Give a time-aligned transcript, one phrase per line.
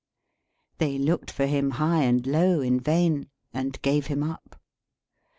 [0.79, 4.59] They looked for him high and low, in vain, and gave him up.